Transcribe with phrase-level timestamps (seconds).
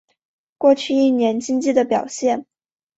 [0.57, 2.47] 过去一年经济的表现